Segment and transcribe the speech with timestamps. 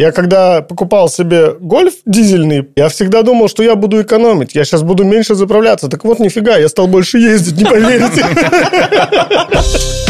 [0.00, 4.54] Я когда покупал себе гольф дизельный, я всегда думал, что я буду экономить.
[4.54, 5.88] Я сейчас буду меньше заправляться.
[5.88, 8.24] Так вот, нифига, я стал больше ездить, не поверите.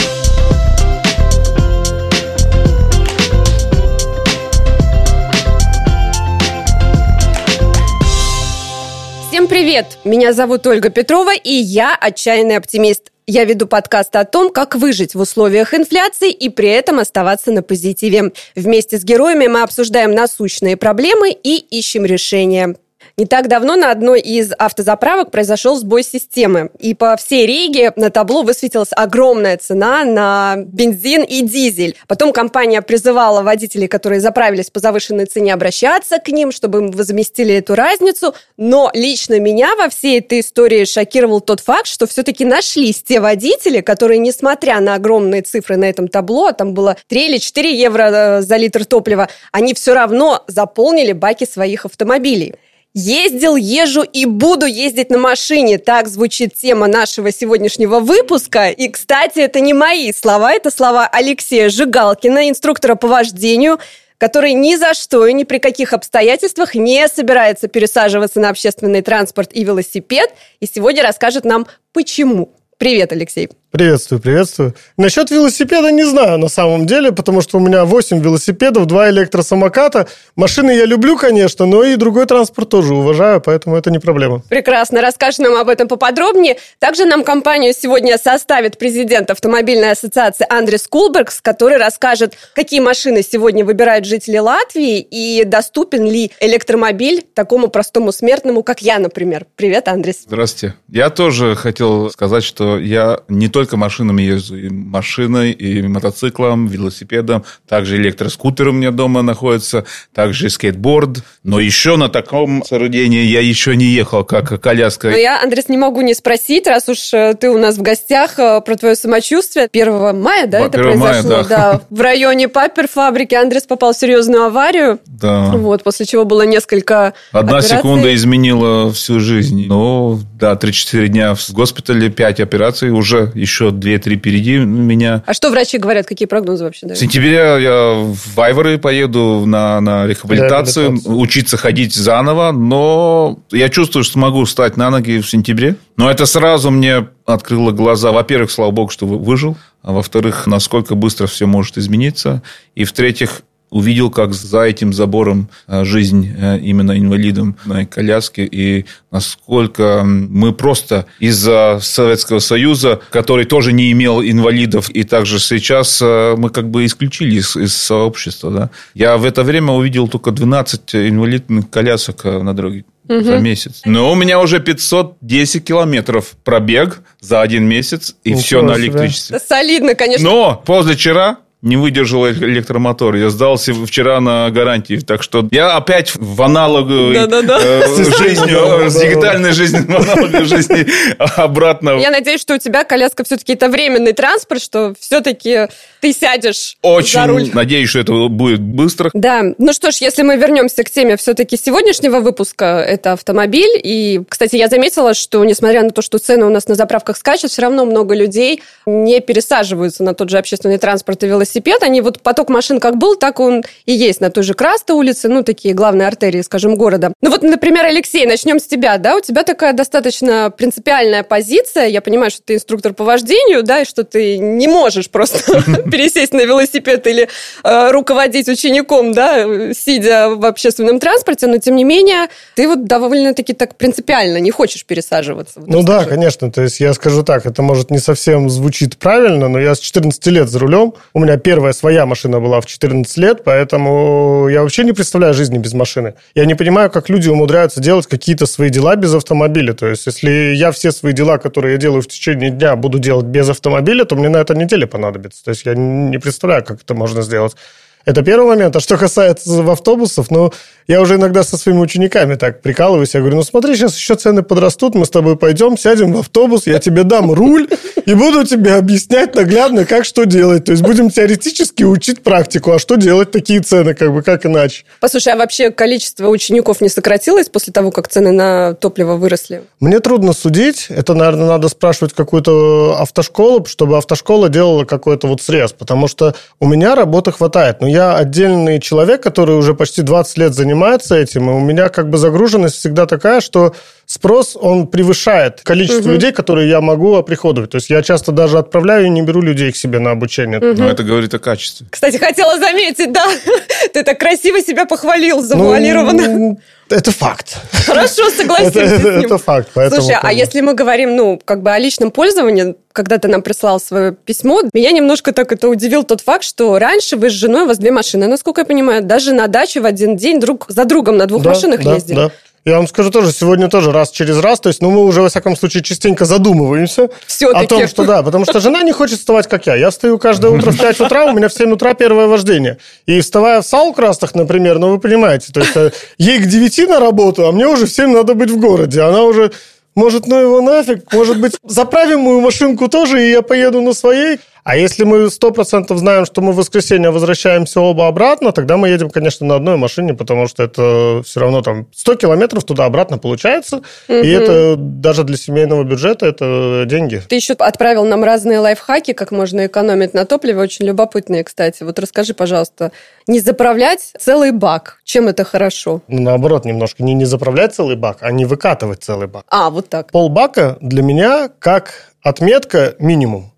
[9.51, 9.99] привет!
[10.05, 13.11] Меня зовут Ольга Петрова, и я отчаянный оптимист.
[13.27, 17.65] Я веду подкаст о том, как выжить в условиях инфляции и при этом оставаться на
[17.65, 18.33] позитиве.
[18.55, 22.77] Вместе с героями мы обсуждаем насущные проблемы и ищем решения.
[23.21, 26.71] Не так давно на одной из автозаправок произошел сбой системы.
[26.79, 31.99] И по всей Риге на табло высветилась огромная цена на бензин и дизель.
[32.09, 37.57] Потом компания призывала водителей, которые заправились по завышенной цене, обращаться к ним, чтобы им возместили
[37.57, 38.35] эту разницу.
[38.57, 43.83] Но лично меня во всей этой истории шокировал тот факт, что все-таки нашлись те водители,
[43.83, 48.03] которые, несмотря на огромные цифры на этом табло, а там было 3 или 4 евро
[48.03, 52.55] э, за литр топлива, они все равно заполнили баки своих автомобилей.
[52.93, 55.79] Ездил, езжу и буду ездить на машине.
[55.79, 58.71] Так звучит тема нашего сегодняшнего выпуска.
[58.71, 63.79] И, кстати, это не мои слова, это слова Алексея Жигалкина, инструктора по вождению,
[64.19, 69.51] который ни за что и ни при каких обстоятельствах не собирается пересаживаться на общественный транспорт
[69.53, 70.35] и велосипед.
[70.59, 72.55] И сегодня расскажет нам, почему.
[72.77, 73.51] Привет, Алексей.
[73.71, 74.75] Приветствую, приветствую.
[74.97, 80.09] Насчет велосипеда не знаю на самом деле, потому что у меня 8 велосипедов, 2 электросамоката.
[80.35, 84.43] Машины я люблю, конечно, но и другой транспорт тоже уважаю, поэтому это не проблема.
[84.49, 85.01] Прекрасно.
[85.01, 86.57] Расскажешь нам об этом поподробнее.
[86.81, 93.65] Также нам компанию сегодня составит президент автомобильной ассоциации Андрес Кулбергс, который расскажет, какие машины сегодня
[93.65, 99.47] выбирают жители Латвии и доступен ли электромобиль такому простому смертному, как я, например.
[99.55, 100.25] Привет, Андрес.
[100.27, 100.75] Здравствуйте.
[100.89, 104.57] Я тоже хотел сказать, что я не только только машинами езжу.
[104.57, 107.45] И машиной, и мотоциклом, велосипедом.
[107.69, 109.85] Также электроскутер у меня дома находится.
[110.15, 111.23] Также скейтборд.
[111.45, 115.11] Но еще на таком сооружении я еще не ехал, как коляска.
[115.11, 118.39] Но я, Андрес, не могу не спросить, раз уж э, ты у нас в гостях,
[118.39, 119.69] э, про твое самочувствие.
[119.71, 121.07] 1 мая, да, 1 это произошло?
[121.07, 121.43] Мая, да.
[121.43, 121.81] да.
[121.91, 125.01] В районе Папер фабрики Андрес попал в серьезную аварию.
[125.05, 125.51] Да.
[125.51, 127.77] Вот, после чего было несколько Одна операций.
[127.77, 129.67] секунда изменила всю жизнь.
[129.67, 135.23] Ну, да, 3-4 дня в госпитале, 5 операций уже еще 2-3 впереди меня.
[135.27, 136.07] А что врачи говорят?
[136.07, 136.99] Какие прогнозы вообще дают?
[136.99, 141.19] В сентябре я в Вайворы поеду на, на рехабилитацию, реабилитацию.
[141.19, 145.77] учиться ходить заново, но я чувствую, что смогу встать на ноги в сентябре.
[145.97, 148.13] Но это сразу мне открыло глаза.
[148.13, 149.57] Во-первых, слава богу, что выжил.
[149.83, 152.43] А во-вторых, насколько быстро все может измениться.
[152.75, 158.85] И в-третьих, увидел, как за этим забором э, жизнь э, именно инвалидом на коляске, и
[159.11, 166.35] насколько мы просто из-за Советского Союза, который тоже не имел инвалидов, и также сейчас э,
[166.37, 168.51] мы как бы исключили из, из сообщества.
[168.51, 168.71] Да?
[168.95, 173.23] Я в это время увидел только 12 инвалидных колясок на дороге угу.
[173.23, 173.83] за месяц.
[173.85, 179.39] Но у меня уже 510 километров пробег за один месяц, и Ничего все на электричестве.
[179.39, 180.29] Солидно, конечно.
[180.29, 183.15] Но позавчера не выдержал электромотор.
[183.17, 184.97] Я сдался вчера на гарантии.
[184.97, 190.87] Так что я опять в аналогу э, жизнью, с дигитальной жизнью, в аналогу жизни
[191.19, 191.99] обратно.
[191.99, 195.69] Я надеюсь, что у тебя коляска все-таки это временный транспорт, что все-таки
[196.01, 197.51] ты сядешь Очень за руль.
[197.53, 199.11] надеюсь, что это будет быстро.
[199.13, 199.43] Да.
[199.59, 203.79] Ну что ж, если мы вернемся к теме все-таки сегодняшнего выпуска, это автомобиль.
[203.83, 207.51] И, кстати, я заметила, что несмотря на то, что цены у нас на заправках скачут,
[207.51, 212.01] все равно много людей не пересаживаются на тот же общественный транспорт и велосипед велосипед, они
[212.01, 215.43] вот поток машин как был, так он и есть на той же Краста улице, ну,
[215.43, 217.13] такие главные артерии, скажем, города.
[217.21, 222.01] Ну, вот, например, Алексей, начнем с тебя, да, у тебя такая достаточно принципиальная позиция, я
[222.01, 226.45] понимаю, что ты инструктор по вождению, да, и что ты не можешь просто пересесть на
[226.45, 227.29] велосипед или
[227.65, 233.55] э, руководить учеником, да, сидя в общественном транспорте, но, тем не менее, ты вот довольно-таки
[233.55, 235.61] так принципиально не хочешь пересаживаться.
[235.67, 239.59] Ну да, конечно, то есть я скажу так, это может не совсем звучит правильно, но
[239.59, 243.43] я с 14 лет за рулем, у меня первая своя машина была в 14 лет,
[243.45, 246.15] поэтому я вообще не представляю жизни без машины.
[246.35, 249.73] Я не понимаю, как люди умудряются делать какие-то свои дела без автомобиля.
[249.73, 253.27] То есть, если я все свои дела, которые я делаю в течение дня, буду делать
[253.27, 255.45] без автомобиля, то мне на этой неделе понадобится.
[255.45, 257.57] То есть, я не представляю, как это можно сделать.
[258.05, 258.75] Это первый момент.
[258.77, 260.53] А что касается автобусов, ну,
[260.91, 263.15] Я уже иногда со своими учениками так прикалываюсь.
[263.15, 266.67] Я говорю, ну смотри, сейчас еще цены подрастут, мы с тобой пойдем, сядем в автобус,
[266.67, 267.69] я тебе дам руль
[268.07, 270.65] и буду тебе объяснять наглядно, как что делать.
[270.65, 274.83] То есть будем теоретически учить практику, а что делать такие цены, как бы как иначе.
[274.99, 279.63] Послушай, а вообще количество учеников не сократилось после того, как цены на топливо выросли?
[279.79, 280.87] Мне трудно судить.
[280.89, 285.71] Это, наверное, надо спрашивать какую-то автошколу, чтобы автошкола делала какой-то вот срез.
[285.71, 287.81] Потому что у меня работы хватает.
[287.81, 290.80] Но я отдельный человек, который уже почти 20 лет занимается
[291.11, 291.51] этим.
[291.51, 293.75] И у меня как бы загруженность всегда такая, что
[294.11, 296.15] спрос, он превышает количество угу.
[296.15, 297.71] людей, которые я могу оприходовать.
[297.71, 300.59] То есть я часто даже отправляю и не беру людей к себе на обучение.
[300.59, 300.83] Угу.
[300.83, 301.87] Но это говорит о качестве.
[301.89, 303.25] Кстати, хотела заметить, да,
[303.93, 306.27] ты так красиво себя похвалил, завуалированно.
[306.27, 306.61] Ну,
[306.91, 307.57] это факт.
[307.87, 309.69] Хорошо, согласился это, это, это факт.
[309.75, 313.43] Поэтому, Слушай, а если мы говорим, ну, как бы о личном пользовании, когда ты нам
[313.43, 317.63] прислал свое письмо, меня немножко так это удивил тот факт, что раньше вы с женой,
[317.63, 320.85] у вас две машины, насколько я понимаю, даже на даче в один день друг за
[320.85, 322.17] другом на двух да, машинах да, ездили.
[322.17, 322.33] Да.
[322.67, 325.31] Я вам скажу тоже, сегодня тоже раз через раз, то есть, ну, мы уже, во
[325.31, 327.65] всяком случае, частенько задумываемся Все-таки.
[327.65, 329.77] о том, что да, потому что жена не хочет вставать, как я.
[329.77, 332.77] Я встаю каждое утро в 5 утра, у меня в 7 утра первое вождение.
[333.07, 337.01] И вставая в Саукрастах, например, ну, вы понимаете, то есть, э, ей к 9 на
[337.01, 339.01] работу, а мне уже в 7 надо быть в городе.
[339.01, 339.53] Она уже
[339.95, 344.39] может, ну его нафиг, может быть, заправим мою машинку тоже, и я поеду на своей.
[344.65, 348.89] А если мы сто процентов знаем, что мы в воскресенье возвращаемся оба обратно, тогда мы
[348.89, 353.77] едем, конечно, на одной машине, потому что это все равно там 100 километров туда-обратно получается.
[354.09, 354.15] Угу.
[354.15, 357.23] И это даже для семейного бюджета это деньги.
[357.29, 361.83] Ты еще отправил нам разные лайфхаки, как можно экономить на топливе, очень любопытные, кстати.
[361.83, 362.93] Вот расскажи, пожалуйста,
[363.27, 364.99] не заправлять целый бак.
[365.05, 366.03] Чем это хорошо?
[366.09, 367.03] Ну, наоборот, немножко.
[367.03, 369.45] Не не заправлять целый бак, а не выкатывать целый бак.
[369.49, 370.11] А, вот так.
[370.11, 373.50] Пол бака для меня как отметка минимум.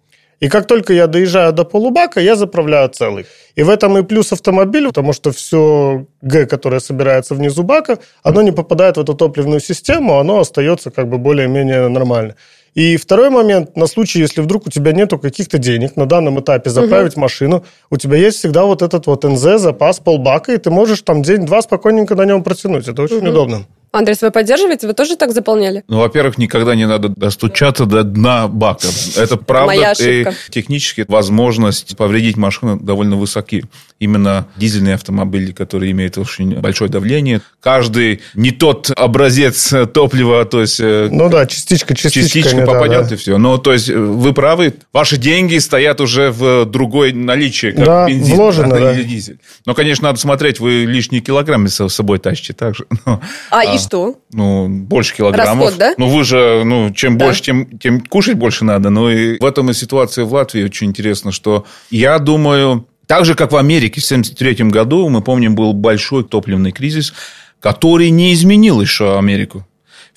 [0.43, 3.27] И как только я доезжаю до полубака, я заправляю целый.
[3.55, 8.43] И в этом и плюс автомобиля, потому что все Г, которое собирается внизу бака, оно
[8.43, 12.35] не попадает в эту топливную систему, оно остается как бы более-менее нормально.
[12.75, 16.71] И второй момент, на случай, если вдруг у тебя нету каких-то денег на данном этапе
[16.71, 17.21] заправить угу.
[17.21, 21.23] машину, у тебя есть всегда вот этот вот НЗ, запас полбака, и ты можешь там
[21.23, 22.88] день-два спокойненько на нем протянуть.
[22.88, 23.29] Это очень угу.
[23.29, 23.67] удобно.
[23.93, 24.87] Андрес, вы поддерживаете?
[24.87, 25.85] Вы тоже так заполняли?
[25.87, 28.89] Ну, во-первых, никогда не надо достучаться до дна бака.
[29.17, 29.67] Это правда.
[29.67, 30.35] Моя ошибка.
[30.49, 33.65] И технически возможность повредить машину довольно высоки.
[33.99, 37.43] Именно дизельные автомобили, которые имеют очень большое давление.
[37.61, 40.81] Каждый не тот образец топлива, то есть...
[40.81, 42.41] Э, ну да, частичка, частичка.
[42.41, 43.15] Частичка попадет да.
[43.15, 43.37] и все.
[43.37, 48.37] Но, то есть, вы правы, ваши деньги стоят уже в другой наличии, как да, бензин
[48.37, 48.95] вложено, да.
[48.95, 49.38] или дизель.
[49.67, 52.87] Но, конечно, надо смотреть, вы лишние килограммы с собой тащите также.
[53.05, 54.19] Но, а, а что?
[54.32, 55.67] Ну, больше килограммов.
[55.67, 55.94] Расход, да?
[55.96, 57.26] Ну, вы же, ну, чем да.
[57.26, 58.90] больше, тем, тем кушать больше надо.
[58.90, 63.34] Ну, и в этом и ситуация в Латвии очень интересно, что я думаю, так же,
[63.34, 67.12] как в Америке в 1973 году, мы помним, был большой топливный кризис,
[67.61, 69.67] который не изменил еще Америку.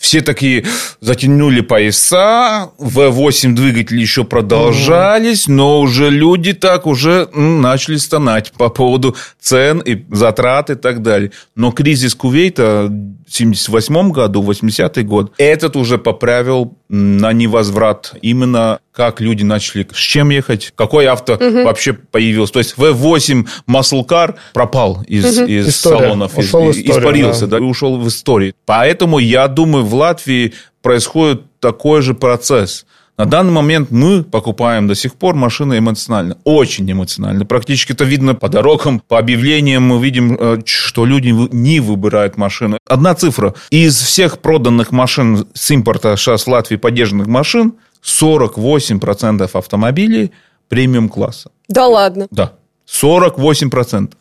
[0.05, 0.63] Все такие
[1.01, 9.15] затянули пояса, V8 двигатели еще продолжались, но уже люди так уже начали стонать по поводу
[9.39, 11.31] цен и затрат и так далее.
[11.55, 12.87] Но кризис Кувейта
[13.27, 19.97] в 78 году, 80-й год, этот уже поправил на невозврат именно как люди начали, с
[19.97, 21.63] чем ехать, какой авто угу.
[21.63, 22.53] вообще появился.
[22.53, 25.47] То есть V8 Muscle Car пропал из, угу.
[25.47, 27.57] из салонов, из, история, испарился, да.
[27.57, 28.53] да, и ушел в историю.
[28.65, 32.85] Поэтому я думаю, в Латвии происходит такой же процесс.
[33.17, 36.37] На данный момент мы покупаем до сих пор машины эмоционально.
[36.43, 37.45] Очень эмоционально.
[37.45, 39.83] Практически это видно по дорогам, по объявлениям.
[39.83, 42.77] Мы видим, э, что люди не выбирают машины.
[42.85, 43.53] Одна цифра.
[43.69, 50.31] Из всех проданных машин с импорта сейчас в Латвии поддержанных машин 48% автомобилей
[50.67, 51.51] премиум-класса.
[51.69, 52.27] Да ладно?
[52.31, 52.53] Да.
[52.85, 54.11] 48%.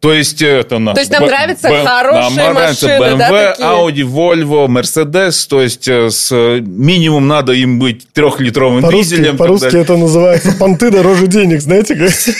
[0.00, 0.94] То есть это нас.
[0.94, 3.66] То есть нам Б, нравятся Б, хорошие нам нравятся BMW, да, такие?
[3.66, 5.48] Audi, Volvo, Mercedes.
[5.48, 6.30] То есть э, с
[6.60, 9.36] минимум надо им быть трехлитровым по-русски, дизелем.
[9.36, 11.94] По-русски это называется понты дороже денег, знаете?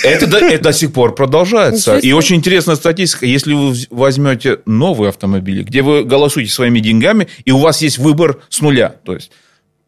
[0.04, 1.98] Это, это до сих пор продолжается.
[1.98, 3.26] И очень интересная статистика.
[3.26, 8.38] Если вы возьмете новые автомобили, где вы голосуете своими деньгами, и у вас есть выбор
[8.50, 8.94] с нуля.
[9.04, 9.32] То есть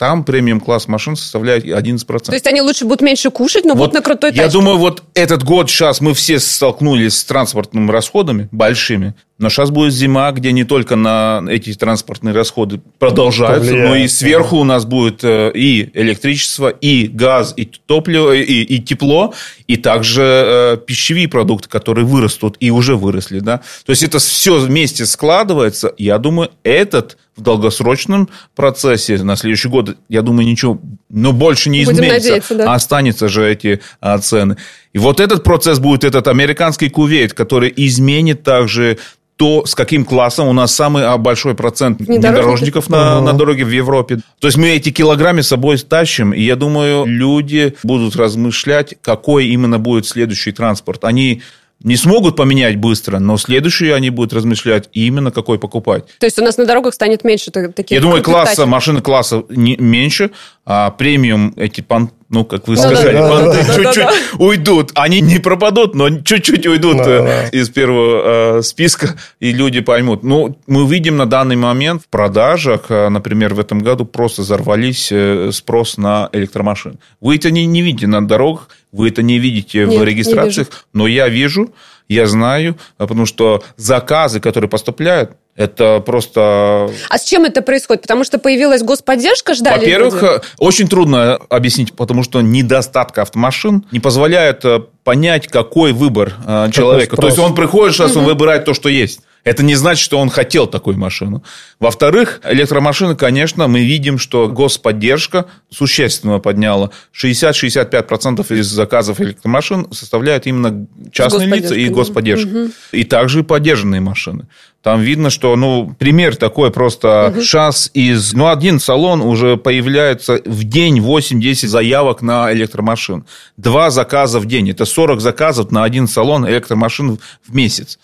[0.01, 2.25] там премиум-класс машин составляет 11%.
[2.25, 4.45] То есть они лучше будут меньше кушать, но вот будут на крутой тачке?
[4.45, 9.15] Я думаю, вот этот год сейчас мы все столкнулись с транспортными расходами большими.
[9.37, 14.57] Но сейчас будет зима, где не только на эти транспортные расходы продолжаются, но и сверху
[14.57, 19.35] у нас будет э, и электричество, и газ, и топливо, и, и тепло,
[19.67, 23.41] и также э, пищевые продукты, которые вырастут и уже выросли.
[23.41, 23.61] Да?
[23.85, 25.95] То есть это все вместе складывается.
[25.97, 30.79] Я думаю, этот в долгосрочном процессе на следующий год, я думаю, ничего,
[31.09, 32.29] но больше не Будем изменится.
[32.29, 32.75] Надеяться, да.
[32.75, 34.57] Останется же эти а, цены.
[34.93, 38.99] И вот этот процесс будет этот американский кувейт, который изменит также
[39.37, 43.21] то, с каким классом у нас самый а, большой процент внедорожников на, uh-huh.
[43.23, 44.19] на дороге в Европе.
[44.39, 49.47] То есть мы эти килограммы с собой тащим, и я думаю, люди будут размышлять, какой
[49.47, 51.07] именно будет следующий транспорт.
[51.07, 51.41] Они
[51.83, 56.05] не смогут поменять быстро, но следующие они будут размышлять именно какой покупать.
[56.19, 57.91] То есть у нас на дорогах станет меньше таких.
[57.91, 60.31] Я думаю, класса, машины класса не, меньше,
[60.67, 64.07] а премиум эти пан, ну, как вы сказали, понты чуть-чуть
[64.39, 64.93] уйдут.
[64.95, 70.23] Они не пропадут, но чуть-чуть уйдут э, из первого э, списка, и люди поймут.
[70.23, 75.13] Ну, мы видим на данный момент в продажах, э, например, в этом году просто взорвались
[75.55, 77.01] спрос на электромашин.
[77.21, 81.09] Вы это не, не видите на дорогах, вы это не видите Нет, в регистрациях, но
[81.09, 81.73] я вижу,
[82.09, 86.91] я знаю, потому что заказы, которые поступают, это просто...
[87.09, 88.03] А с чем это происходит?
[88.03, 90.43] Потому что появилась господдержка, ждали Во-первых, люди?
[90.59, 96.73] очень трудно объяснить, потому что недостатка автомашин не позволяет э, понять, какой выбор э, какой
[96.73, 97.17] человека.
[97.17, 97.21] Спрос.
[97.21, 98.21] То есть он приходит, сейчас угу.
[98.21, 99.21] он выбирает то, что есть.
[99.43, 101.43] Это не значит, что он хотел такую машину.
[101.79, 106.91] Во-вторых, электромашины, конечно, мы видим, что господдержка существенно подняла.
[107.19, 112.49] 60-65% из заказов электромашин составляют именно частные лица и господдержка.
[112.49, 112.71] Угу.
[112.93, 114.47] И также и поддержанные машины.
[114.83, 117.33] Там видно, что, ну, пример такой просто.
[117.33, 117.43] Угу.
[117.43, 123.27] Сейчас из, ну, один салон уже появляется в день 8-10 заявок на электромашин.
[123.59, 124.71] Два заказа в день.
[124.71, 127.99] Это 40 заказов на один салон электромашин в месяц.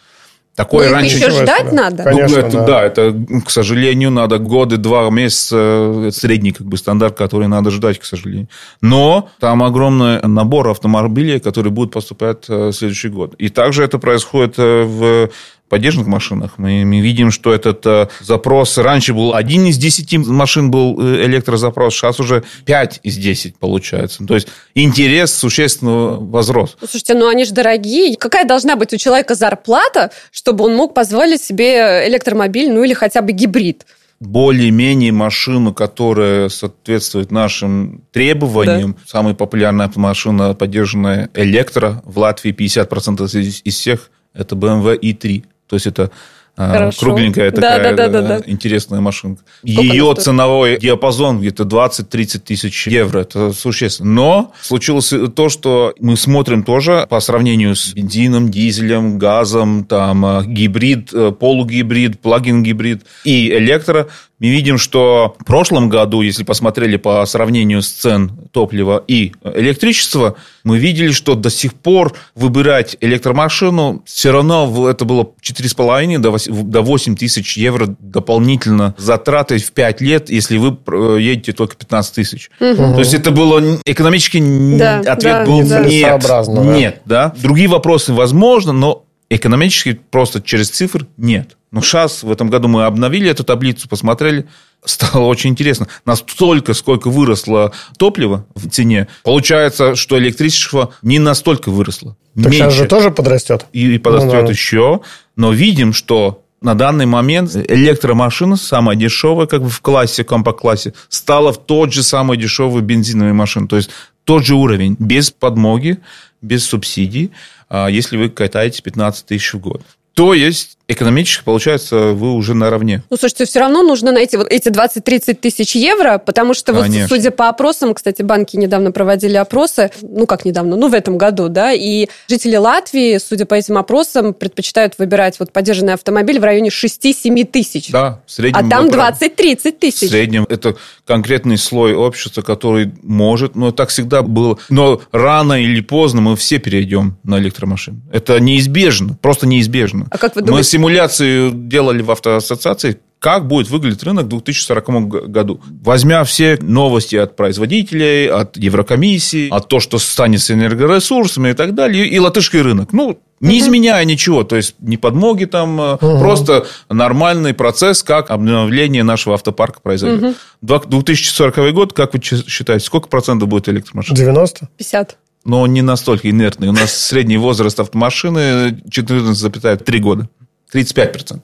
[0.56, 1.16] Такое ну, раньше...
[1.16, 2.02] еще ждать надо?
[2.02, 2.66] Конечно, ну, это, да.
[2.66, 3.14] да, это,
[3.45, 8.49] к сожалению, надо годы, два месяца, средний как бы стандарт, который надо ждать, к сожалению.
[8.80, 13.35] Но там огромный набор автомобилей, которые будут поступать э, в следующий год.
[13.35, 15.30] И также это происходит э, в
[15.68, 16.54] поддержанных машинах.
[16.58, 21.26] Мы, мы видим, что этот э, запрос раньше был один из десяти машин был э,
[21.26, 24.25] электрозапрос, сейчас уже пять из десять получается.
[24.26, 26.76] То есть интерес существенно возрос.
[26.78, 28.16] Слушайте, ну они же дорогие.
[28.16, 33.23] Какая должна быть у человека зарплата, чтобы он мог позволить себе электромобиль, ну или хотя
[33.23, 33.85] бы гибрид?
[34.20, 38.92] более-менее машину, которая соответствует нашим требованиям.
[38.92, 38.99] Да.
[39.06, 45.44] Самая популярная машина, поддержанная электро в Латвии, 50% из, из всех, это BMW i3.
[45.68, 46.11] То есть это
[46.58, 47.00] а, Хорошо.
[47.00, 49.42] кругленькая такая да, да, да, да, интересная машинка.
[49.58, 53.20] Сколько Ее ценовой диапазон где-то 20-30 тысяч евро.
[53.20, 54.11] Это существенно.
[54.11, 60.44] Но случилось то, что мы смотрим тоже по сравнению с бензином, дизелем, газом, там а,
[60.44, 64.08] гибрид, э, полугибрид, плагин-гибрид и электро
[64.38, 70.37] мы видим, что в прошлом году, если посмотрели по сравнению с цен топлива и электричества,
[70.62, 76.19] мы видели, что до сих пор выбирать электромашину все равно это было 4,5
[76.64, 80.76] до 8 тысяч евро дополнительно затраты в 5 лет, если вы
[81.19, 82.50] едете только 15 тысяч.
[82.61, 82.76] Угу.
[82.76, 84.43] То есть это было экономически
[84.76, 85.81] да, ответ да, был да.
[85.81, 86.25] нет.
[86.26, 86.62] Да.
[86.62, 87.35] Нет, да.
[87.40, 91.57] Другие вопросы возможно, но экономически просто через цифр нет.
[91.76, 94.47] Но сейчас в этом году мы обновили эту таблицу, посмотрели,
[94.83, 95.88] стало очень интересно.
[96.06, 102.16] Настолько, сколько выросло топливо в цене, получается, что электричество не настолько выросло.
[102.35, 102.56] Так меньше.
[102.56, 103.66] сейчас же тоже подрастет.
[103.75, 104.49] И, и подрастет ну, да.
[104.49, 105.00] еще.
[105.37, 111.52] Но видим, что на данный момент электромашина, самая дешевая, как бы в классе, компакт-классе, стала
[111.52, 113.68] в тот же самый дешевый бензиновый машин.
[113.68, 113.90] То есть
[114.25, 115.99] тот же уровень, без подмоги,
[116.40, 117.33] без субсидий,
[117.68, 119.83] а если вы катаете 15 тысяч в год.
[120.14, 123.02] То есть экономически, получается, вы уже наравне.
[123.11, 127.31] Ну, слушайте, все равно нужно найти вот эти 20-30 тысяч евро, потому что, вот, судя
[127.31, 131.73] по опросам, кстати, банки недавно проводили опросы, ну, как недавно, ну, в этом году, да,
[131.73, 137.45] и жители Латвии, судя по этим опросам, предпочитают выбирать вот поддержанный автомобиль в районе 6-7
[137.45, 137.90] тысяч.
[137.90, 138.66] Да, в среднем.
[138.66, 140.09] А там 20-30 тысяч.
[140.09, 144.59] В среднем это конкретный слой общества, который может, но так всегда было.
[144.69, 148.00] Но рано или поздно мы все перейдем на электромашины.
[148.12, 150.07] Это неизбежно, просто неизбежно.
[150.11, 155.61] А как вы думаете, симуляцию делали в автоассоциации, как будет выглядеть рынок в 2040 году.
[155.83, 161.75] Возьмя все новости от производителей, от Еврокомиссии, от то, что станет с энергоресурсами и так
[161.75, 162.92] далее, и латышский рынок.
[162.92, 165.99] Ну, не изменяя ничего, то есть не подмоги там, угу.
[165.99, 170.37] просто нормальный процесс, как обновление нашего автопарка произойдет.
[170.62, 170.83] Угу.
[170.87, 174.14] 2040 год, как вы считаете, сколько процентов будет электромашин?
[174.14, 174.68] 90?
[174.76, 176.68] 50 но он не настолько инертный.
[176.68, 180.28] У нас средний возраст автомашины 14,3 года.
[180.73, 181.40] 35%.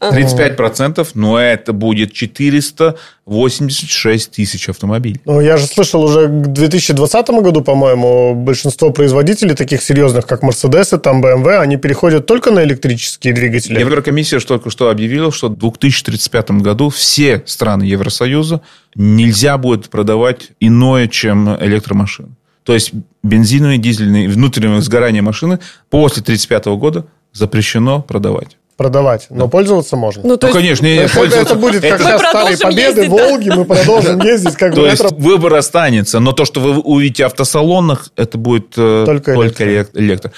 [0.00, 5.20] 35%, но это будет 486 тысяч автомобилей.
[5.26, 10.98] Ну, я же слышал, уже к 2020 году, по-моему, большинство производителей, таких серьезных, как Mercedes,
[10.98, 13.78] там BMW, они переходят только на электрические двигатели.
[13.78, 18.62] Еврокомиссия только что объявила, что в 2035 году все страны Евросоюза
[18.94, 22.30] нельзя будет продавать иное, чем электромашины.
[22.64, 25.58] То есть бензиновые, дизельные, внутреннего сгорания машины
[25.90, 28.56] после 1935 года запрещено продавать.
[28.80, 30.26] Продавать, но пользоваться можно.
[30.26, 33.48] Ну, то ну, есть, конечно, не это, это будет как сейчас старые победы, ездить, Волги,
[33.50, 33.56] да?
[33.56, 38.08] мы продолжим ездить как То есть выбор останется, но то, что вы увидите в автосалонах,
[38.16, 40.32] это будет э, только, только электро.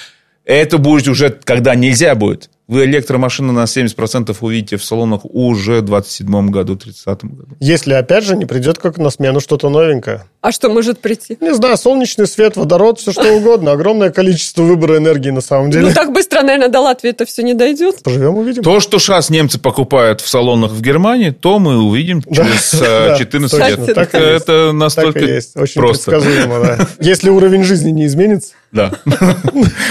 [0.45, 2.51] Это будет уже, когда нельзя будет.
[2.73, 7.49] Вы электромашины на 70% увидите в салонах уже в 27 году, 30 году.
[7.61, 10.25] Если, опять же, не придет как на смену что-то новенькое.
[10.41, 11.37] А что может прийти?
[11.43, 13.73] Не знаю, солнечный свет, водород, все что угодно.
[13.73, 15.89] Огромное количество выбора энергии на самом деле.
[15.89, 18.03] Ну, так быстро, наверное, до Латвии это все не дойдет.
[18.03, 18.63] Поживем, увидим.
[18.63, 22.71] То, что сейчас немцы покупают в салонах в Германии, то мы увидим через
[23.19, 23.99] 14 э, лет.
[23.99, 26.11] Это настолько Очень просто.
[26.11, 26.89] предсказуемо, да.
[27.01, 28.55] Если уровень жизни не изменится.
[28.73, 28.91] Да.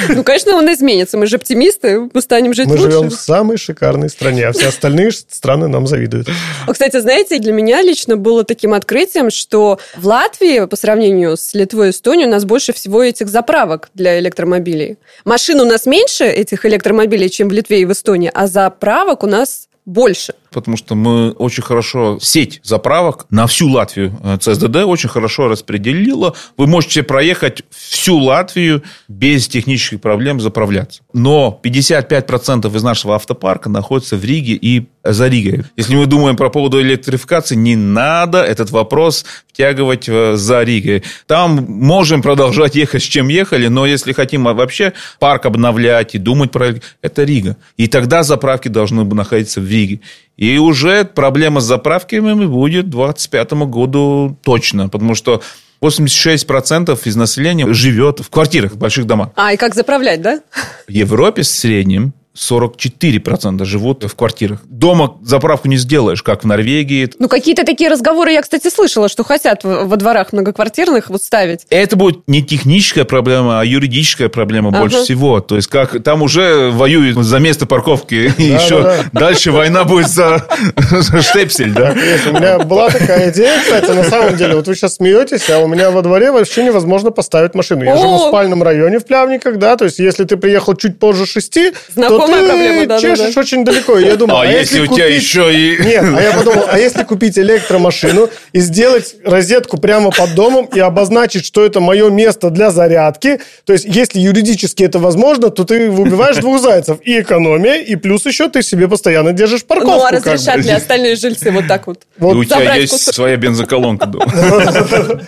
[0.10, 1.18] Ну, конечно, он изменится.
[1.18, 2.86] Мы же оптимисты, мы станем жить мы лучше.
[2.86, 6.28] Мы живем в самой шикарной стране, а все остальные страны нам завидуют.
[6.68, 11.54] А, кстати, знаете, для меня лично было таким открытием, что в Латвии, по сравнению с
[11.54, 14.98] Литвой и Эстонией, у нас больше всего этих заправок для электромобилей.
[15.24, 19.28] Машин у нас меньше, этих электромобилей, чем в Литве и в Эстонии, а заправок у
[19.28, 20.34] нас больше.
[20.52, 26.36] Потому что мы очень хорошо сеть заправок на всю Латвию ЦСДД очень хорошо распределила.
[26.58, 31.02] Вы можете проехать всю Латвию без технических проблем заправляться.
[31.14, 35.64] Но 55% из нашего автопарка находится в Риге и за Ригой.
[35.76, 41.04] Если мы думаем про поводу электрификации, не надо этот вопрос втягивать э, за Ригой.
[41.26, 46.52] Там можем продолжать ехать, с чем ехали, но если хотим вообще парк обновлять и думать
[46.52, 47.58] про это Рига.
[47.78, 50.02] И тогда заправки должны находиться в Риге.
[50.42, 55.44] И уже проблема с заправками будет к 2025 году точно, потому что
[55.84, 59.30] 86% из населения живет в квартирах, в больших домах.
[59.36, 60.42] А, и как заправлять, да?
[60.88, 64.60] В Европе в среднем 44% живут в квартирах.
[64.66, 67.10] Дома заправку не сделаешь, как в Норвегии.
[67.20, 71.66] Ну, какие-то такие разговоры я, кстати, слышала, что хотят во дворах многоквартирных вот ставить.
[71.70, 74.80] Это будет не техническая проблема, а юридическая проблема ага.
[74.80, 75.42] больше всего.
[75.42, 80.48] То есть, как там уже воюют за место парковки, и еще дальше война будет за
[81.22, 81.94] штепсель, да?
[82.30, 85.68] У меня была такая идея, кстати, на самом деле, вот вы сейчас смеетесь, а у
[85.68, 87.84] меня во дворе вообще невозможно поставить машину.
[87.84, 91.26] Я живу в спальном районе в Плявниках, да, то есть, если ты приехал чуть позже
[91.26, 94.00] шести, то знакомая проблема, да, чешешь да, очень далеко.
[94.00, 95.84] Я думал, а, а если, если у тебя еще и...
[95.84, 100.80] Нет, а я подумал, а если купить электромашину и сделать розетку прямо под домом и
[100.80, 105.90] обозначить, что это мое место для зарядки, то есть если юридически это возможно, то ты
[105.90, 107.00] выбиваешь двух зайцев.
[107.04, 110.00] И экономия, и плюс еще ты себе постоянно держишь парковку.
[110.00, 112.02] Ну, а разрешат ли остальные жильцы вот так вот?
[112.18, 112.36] вот.
[112.36, 113.16] И у тебя есть кусок.
[113.16, 114.32] своя бензоколонка дома.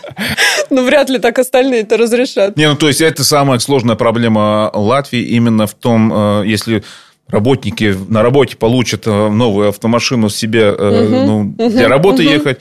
[0.73, 2.57] Ну, вряд ли так остальные это разрешат.
[2.57, 6.83] Не, ну, то есть, это самая сложная проблема Латвии именно в том, э, если
[7.29, 12.31] работники на работе получат э, новую автомашину себе угу, ну, угу, для работы угу.
[12.31, 12.59] ехать,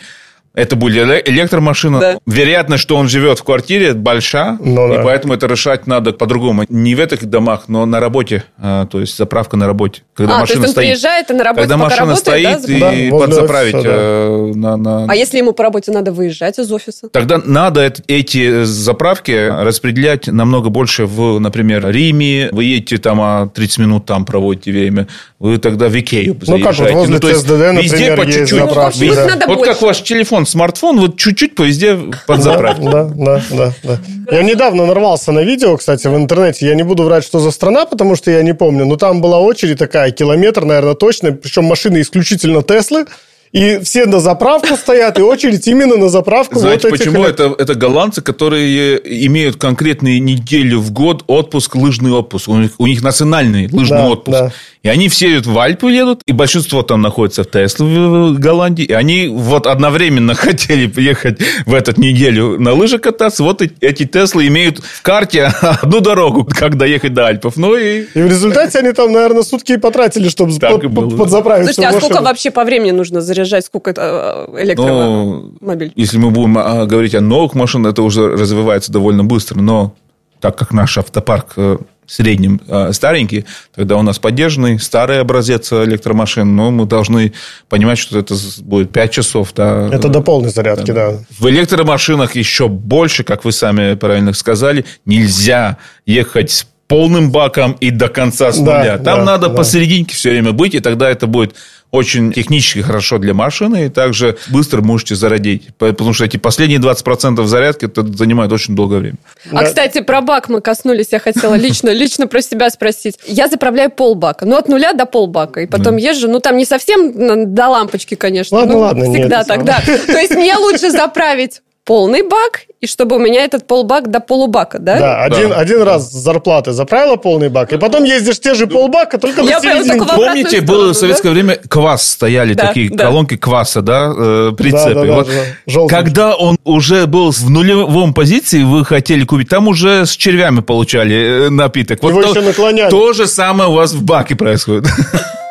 [0.54, 2.00] это будет электромашина.
[2.00, 2.18] Да.
[2.26, 4.58] Вероятность, что он живет в квартире, большая.
[4.60, 5.00] Ну, да.
[5.00, 6.64] И поэтому это решать надо по-другому.
[6.68, 8.44] Не в этих домах, но на работе.
[8.58, 10.02] А, то есть заправка на работе.
[10.14, 10.88] Когда а, машина то есть он стоит.
[10.88, 12.92] приезжает и на работе Когда машина работает, стоит да?
[12.92, 13.74] и да, подзаправить.
[13.74, 13.96] Офиса, да.
[13.96, 15.04] Э, на, на...
[15.08, 17.08] А если ему по работе надо выезжать из офиса?
[17.08, 22.50] Тогда надо эти заправки распределять намного больше в, например, Риме.
[22.52, 25.08] Вы едете там 30 а минут там проводите время.
[25.38, 28.48] Вы тогда в Икею Ну как, вот возле ну, ЦСДД, например, везде по чуть-чуть.
[28.50, 29.04] заправки.
[29.04, 29.46] Ну, да.
[29.46, 32.82] Вот как ваш телефон телефон, смартфон, вот чуть-чуть по везде подзаправить.
[32.82, 33.98] Да, да, да, да.
[34.30, 36.66] Я недавно нарвался на видео, кстати, в интернете.
[36.66, 38.86] Я не буду врать, что за страна, потому что я не помню.
[38.86, 41.32] Но там была очередь такая, километр, наверное, точно.
[41.32, 43.06] Причем машины исключительно Теслы.
[43.52, 46.58] И все на заправку стоят, и очередь именно на заправку.
[46.58, 47.24] Знаете, вот почему?
[47.24, 47.34] Этих...
[47.34, 52.48] Это, это голландцы, которые имеют конкретные неделю в год отпуск, лыжный отпуск.
[52.48, 54.38] У них, у них национальный лыжный да, отпуск.
[54.38, 54.52] Да.
[54.82, 58.84] И они все едут в Альпу едут, и большинство там находится в Тесле в Голландии.
[58.84, 63.44] И они вот одновременно хотели приехать в эту неделю на лыжах кататься.
[63.44, 67.56] Вот эти Теслы имеют в карте одну дорогу, как доехать до Альпов.
[67.56, 68.02] Ну и...
[68.02, 72.00] И в результате они там, наверное, сутки и потратили, чтобы под, было, подзаправить Слушайте, а
[72.00, 73.64] сколько вообще по времени нужно заряжать?
[73.64, 75.86] Сколько это э, электромобиль?
[75.88, 79.60] Ну, если мы будем а, говорить о новых машинах, это уже развивается довольно быстро.
[79.60, 79.94] Но
[80.40, 86.54] так как наш автопарк э, среднем э, старенький, тогда у нас поддержанный старый образец электромашин,
[86.54, 87.32] но мы должны
[87.68, 89.52] понимать, что это будет 5 часов.
[89.54, 91.12] Да, это до полной зарядки, да.
[91.12, 91.18] да.
[91.38, 97.90] В электромашинах еще больше, как вы сами правильно сказали, нельзя ехать с полным баком и
[97.90, 98.98] до конца с нуля.
[98.98, 99.54] Да, Там да, надо да.
[99.54, 101.54] посерединке все время быть, и тогда это будет
[101.92, 105.68] очень технически хорошо для машины, и также быстро можете зарядить.
[105.76, 109.16] Потому что эти последние 20% зарядки это занимает очень долгое время.
[109.52, 111.08] А, кстати, про бак мы коснулись.
[111.12, 113.18] Я хотела лично, лично про себя спросить.
[113.26, 114.46] Я заправляю полбака.
[114.46, 115.60] Ну, от нуля до полбака.
[115.60, 116.00] И потом да.
[116.00, 116.28] езжу.
[116.28, 118.56] Ну, там не совсем до лампочки, конечно.
[118.56, 119.04] Ладно, ну, ладно.
[119.04, 119.82] Всегда нет, тогда.
[119.84, 124.78] То есть мне лучше заправить полный бак, и чтобы у меня этот полбак до полубака,
[124.78, 124.98] да?
[124.98, 125.56] Да, один, да.
[125.56, 129.84] один раз зарплаты заправила полный бак, и потом ездишь те же полбака, только Я на
[129.84, 131.34] только Помните, было в советское да?
[131.34, 133.06] время квас стояли, да, такие да.
[133.06, 134.94] колонки кваса, да, э, прицепы.
[134.94, 135.28] Да, да, вот
[135.66, 140.60] да, когда он уже был в нулевом позиции, вы хотели купить, там уже с червями
[140.60, 142.02] получали э, напиток.
[142.02, 142.90] Вот Его то, еще наклоняли.
[142.90, 144.86] То же самое у вас в баке происходит.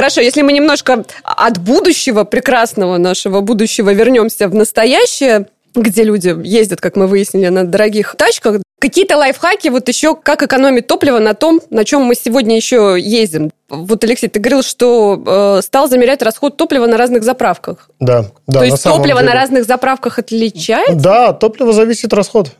[0.00, 6.80] Хорошо, если мы немножко от будущего, прекрасного нашего будущего, вернемся в настоящее, где люди ездят,
[6.80, 8.62] как мы выяснили, на дорогих тачках.
[8.78, 13.50] Какие-то лайфхаки, вот еще как экономить топливо на том, на чем мы сегодня еще ездим.
[13.68, 17.90] Вот, Алексей, ты говорил, что э, стал замерять расход топлива на разных заправках.
[18.00, 18.60] Да, да.
[18.60, 19.32] То есть топливо деле.
[19.32, 20.94] на разных заправках отличается?
[20.94, 22.52] Да, топливо зависит расход.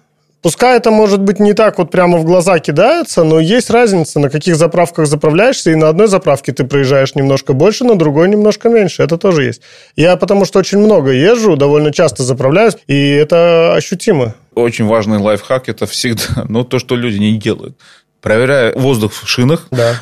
[0.42, 4.30] Пускай это, может быть, не так вот прямо в глаза кидается, но есть разница, на
[4.30, 9.02] каких заправках заправляешься, и на одной заправке ты проезжаешь немножко больше, на другой немножко меньше.
[9.02, 9.60] Это тоже есть.
[9.96, 14.34] Я потому что очень много езжу, довольно часто заправляюсь, и это ощутимо.
[14.54, 17.76] Очень важный лайфхак– это всегда ну, то, что люди не делают
[18.20, 19.66] проверяя воздух в шинах.
[19.70, 19.94] Да.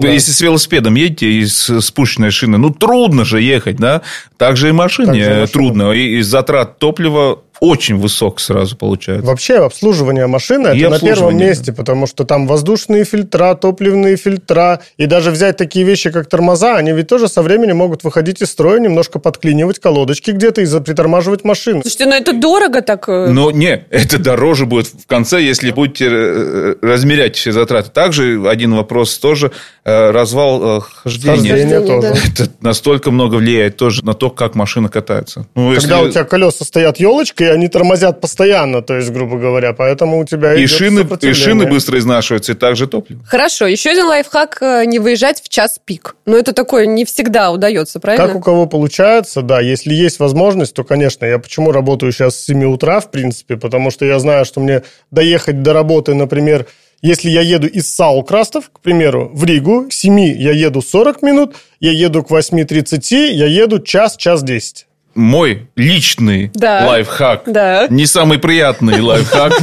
[0.00, 0.36] Если да.
[0.36, 4.02] с велосипедом едете и с спущенной шины, ну, трудно же ехать, да?
[4.36, 5.92] Также и машине Также трудно.
[5.92, 9.26] И затрат топлива очень высок сразу получается.
[9.26, 14.80] Вообще обслуживание машины и это на первом месте, потому что там воздушные фильтра, топливные фильтра,
[14.96, 18.50] и даже взять такие вещи, как тормоза, они ведь тоже со временем могут выходить из
[18.50, 21.82] строя, немножко подклинивать колодочки где-то и притормаживать машину.
[21.82, 23.08] Слушайте, ну это дорого так.
[23.08, 23.28] Э.
[23.30, 27.90] Ну, не, это дороже будет в конце, если будете э, размерять все затраты.
[27.90, 29.52] Также один вопрос тоже,
[29.84, 31.50] э, развал хождения.
[31.50, 32.06] Хождение тоже.
[32.08, 35.46] Это настолько много влияет тоже на то, как машина катается.
[35.54, 36.08] Ну, Когда если...
[36.08, 40.54] у тебя колеса стоят елочкой, они тормозят постоянно, то есть, грубо говоря, поэтому у тебя
[40.54, 43.24] и шины, и шины быстро изнашиваются, и также топливо.
[43.26, 46.16] Хорошо, еще один лайфхак э,– не выезжать в час пик.
[46.26, 48.26] Но это такое не всегда удается, правильно?
[48.26, 49.60] Как у кого получается, да.
[49.60, 53.90] Если есть возможность, то, конечно, я почему работаю сейчас с 7 утра, в принципе, потому
[53.90, 56.66] что я знаю, что мне доехать до работы, например,
[57.00, 61.54] если я еду из Саукрастов, к примеру, в Ригу, к 7 я еду 40 минут,
[61.78, 64.87] я еду к 8.30, я еду час, час 10
[65.18, 66.86] мой личный да.
[66.86, 67.42] лайфхак.
[67.46, 67.86] Да.
[67.90, 69.60] Не самый приятный лайфхак.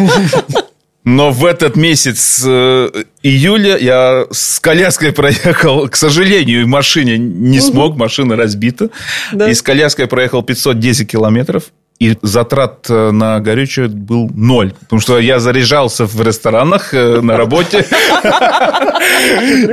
[1.05, 2.89] Но в этот месяц э,
[3.21, 8.89] июля я с коляской проехал, к сожалению, в машине не смог, машина разбита.
[9.31, 9.47] Да.
[9.47, 11.65] И с коляской проехал 510 километров.
[11.97, 14.73] И затрат э, на горючее был ноль.
[14.81, 17.85] Потому что я заряжался в ресторанах э, на работе.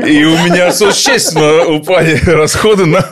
[0.06, 3.04] И у меня существенно упали расходы на...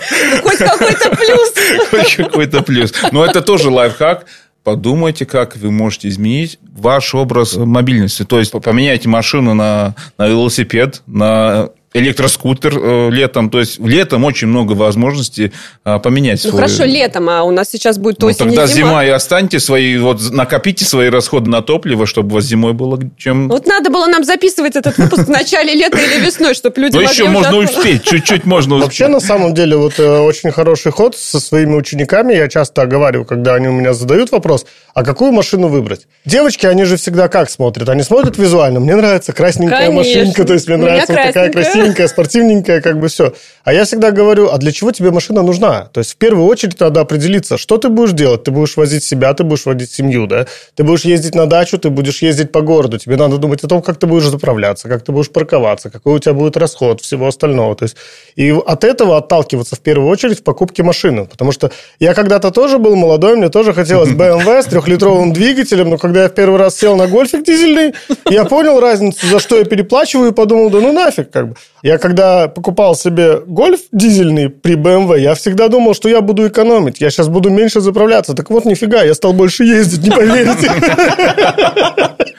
[0.42, 1.54] Хоть какой-то плюс.
[1.90, 2.92] Хоть какой-то плюс.
[3.10, 4.26] Но это тоже лайфхак.
[4.62, 8.24] Подумайте, как вы можете изменить ваш образ мобильности.
[8.24, 13.50] То есть, поменяйте машину на, на велосипед, на электроскутер э, летом.
[13.50, 15.52] То есть летом очень много возможностей
[15.84, 16.42] э, поменять.
[16.44, 16.62] Ну свой...
[16.62, 18.88] хорошо, летом, а у нас сейчас будет ну, осень тогда зима.
[18.90, 22.98] зима и останьте свои, вот накопите свои расходы на топливо, чтобы у вас зимой было
[23.16, 23.48] чем...
[23.48, 27.00] Вот надо было нам записывать этот выпуск в начале лета или весной, чтобы люди Ну
[27.00, 28.86] еще можно успеть, чуть-чуть можно успеть.
[28.86, 32.34] Вообще, на самом деле, вот э, очень хороший ход со своими учениками.
[32.34, 36.06] Я часто говорю, когда они у меня задают вопрос, а какую машину выбрать?
[36.24, 37.88] Девочки, они же всегда как смотрят?
[37.88, 38.78] Они смотрят визуально.
[38.78, 43.08] Мне нравится красненькая машинка, то есть мне нравится вот такая красивая красивенькая, спортивненькая, как бы
[43.08, 43.32] все.
[43.64, 45.88] А я всегда говорю, а для чего тебе машина нужна?
[45.92, 48.44] То есть в первую очередь надо определиться, что ты будешь делать.
[48.44, 50.46] Ты будешь возить себя, ты будешь водить семью, да?
[50.74, 52.98] Ты будешь ездить на дачу, ты будешь ездить по городу.
[52.98, 56.18] Тебе надо думать о том, как ты будешь заправляться, как ты будешь парковаться, какой у
[56.18, 57.74] тебя будет расход, всего остального.
[57.76, 57.96] То есть
[58.36, 61.26] и от этого отталкиваться в первую очередь в покупке машины.
[61.26, 65.98] Потому что я когда-то тоже был молодой, мне тоже хотелось BMW с трехлитровым двигателем, но
[65.98, 67.94] когда я в первый раз сел на гольфик дизельный,
[68.28, 71.56] я понял разницу, за что я переплачиваю, и подумал, да ну нафиг, как бы.
[71.82, 77.00] Я когда покупал себе гольф дизельный при BMW, я всегда думал, что я буду экономить.
[77.00, 78.34] Я сейчас буду меньше заправляться.
[78.34, 80.70] Так вот, нифига, я стал больше ездить, не поверите.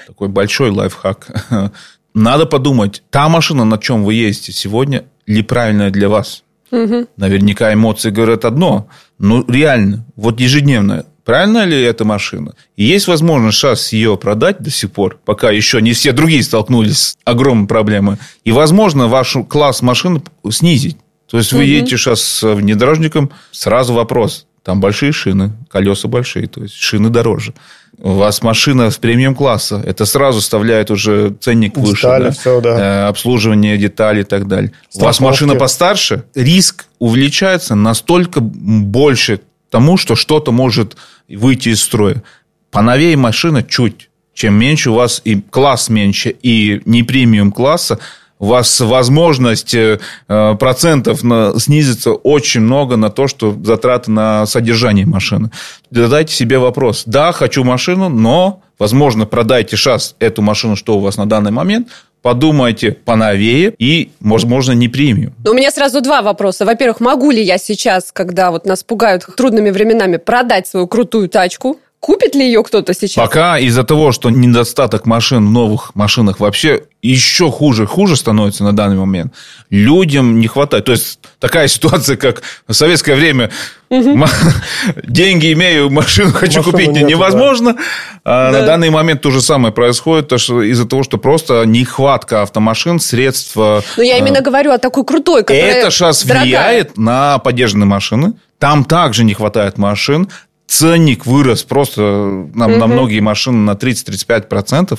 [0.08, 1.72] Такой большой лайфхак.
[2.14, 6.44] Надо подумать, та машина, на чем вы ездите сегодня, ли правильная для вас?
[6.72, 7.08] Угу.
[7.18, 8.88] Наверняка эмоции говорят одно.
[9.18, 12.54] Но реально, вот ежедневно, правильно ли эта машина?
[12.76, 16.98] И есть возможность сейчас ее продать до сих пор, пока еще не все другие столкнулись
[16.98, 18.18] с огромной проблемой.
[18.44, 20.98] И, возможно, ваш класс машины снизить.
[21.30, 24.48] То есть, вы едете сейчас с внедорожником, сразу вопрос.
[24.64, 27.54] Там большие шины, колеса большие, то есть шины дороже.
[27.98, 32.08] У вас машина с премиум класса, это сразу вставляет уже ценник Детали, выше.
[32.08, 32.32] Да?
[32.32, 32.70] Все, да.
[32.70, 34.72] Э, обслуживание деталей и так далее.
[34.90, 35.02] Страховки.
[35.02, 42.22] У вас машина постарше, риск увеличается настолько больше тому, что что-то может выйти из строя.
[42.70, 44.10] Поновее машина чуть.
[44.34, 48.00] Чем меньше у вас и класс меньше, и не премиум класса,
[48.42, 55.06] у вас возможность э, процентов на, снизится очень много на то, что затраты на содержание
[55.06, 55.52] машины.
[55.92, 57.04] Задайте себе вопрос.
[57.06, 61.90] Да, хочу машину, но, возможно, продайте сейчас эту машину, что у вас на данный момент,
[62.24, 65.36] подумайте поновее и, возможно, не премиум.
[65.48, 66.66] У меня сразу два вопроса.
[66.66, 71.80] Во-первых, могу ли я сейчас, когда вот нас пугают трудными временами, продать свою крутую тачку?
[72.02, 73.14] Купит ли ее кто-то сейчас?
[73.14, 78.76] Пока из-за того, что недостаток машин в новых машинах вообще еще хуже, хуже становится на
[78.76, 79.34] данный момент,
[79.70, 80.86] людям не хватает.
[80.86, 83.52] То есть такая ситуация, как в советское время
[83.90, 84.26] угу.
[85.04, 87.74] деньги имею, машину хочу Машину купить невозможно.
[87.74, 87.80] Да.
[88.24, 88.62] А да.
[88.62, 93.00] На данный момент то же самое происходит, то, что из-за того, что просто нехватка автомашин,
[93.00, 93.56] средств.
[93.56, 96.46] Но я именно а, говорю о такой крутой, которая Это сейчас дорогая.
[96.46, 98.34] влияет на поддержанные машины.
[98.58, 100.30] Там также не хватает машин
[100.72, 102.78] ценник вырос просто на, угу.
[102.78, 104.98] на многие машины на 30-35%,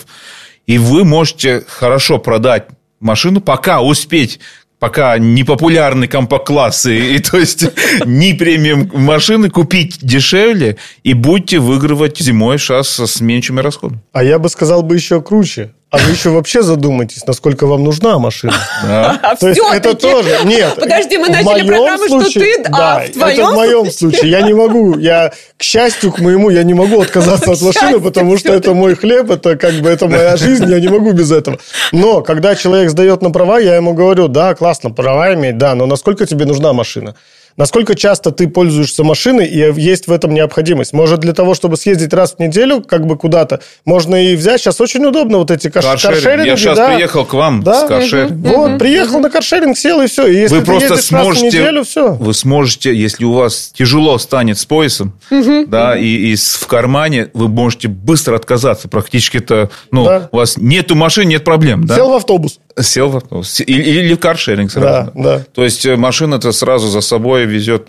[0.66, 2.66] и вы можете хорошо продать
[3.00, 4.38] машину, пока успеть
[4.78, 7.64] пока не популярны компакт-классы, и то есть
[8.04, 14.00] не премиум машины купить дешевле, и будете выигрывать зимой сейчас с меньшими расходами.
[14.12, 15.72] А я бы сказал бы еще круче.
[15.92, 18.54] А вы еще вообще задумайтесь, насколько вам нужна машина.
[18.82, 19.36] Да.
[19.38, 20.38] То есть это тоже...
[20.44, 20.74] Нет.
[20.76, 22.62] Подожди, мы начали программу, что ты...
[22.62, 24.30] Да, а в это в моем случае.
[24.30, 28.38] Я не могу, я, к счастью, к моему, я не могу отказаться от машины, потому
[28.38, 31.58] что это мой хлеб, это как бы это моя жизнь, я не могу без этого.
[31.92, 35.84] Но когда человек сдает на права, я ему говорю, да, классно, права иметь, да, но
[35.84, 37.16] насколько тебе нужна машина?
[37.56, 40.92] Насколько часто ты пользуешься машиной, и есть в этом необходимость?
[40.92, 44.60] Может, для того, чтобы съездить раз в неделю, как бы куда-то, можно и взять.
[44.60, 46.48] Сейчас очень удобно вот эти кар- каршеринги.
[46.48, 46.94] Я сейчас да.
[46.94, 47.84] приехал к вам да?
[47.84, 48.46] с каршеринг.
[48.46, 48.56] Угу.
[48.56, 50.26] Вот, приехал на каршеринг, сел, и все.
[50.26, 52.12] И если вы просто сможете, раз в неделю, все.
[52.14, 55.66] Вы сможете, если у вас тяжело станет с поясом, угу.
[55.66, 58.88] да, и, и в кармане, вы можете быстро отказаться.
[58.88, 60.28] Практически это, ну, да.
[60.32, 61.86] у вас нету машин, нет проблем.
[61.86, 61.96] Да?
[61.96, 62.58] Сел в автобус.
[62.80, 63.60] Сел в автобус.
[63.60, 65.12] Или, или каршеринг сразу.
[65.14, 65.44] Да, да.
[65.54, 67.88] То есть, э, машина-то сразу за собой везет.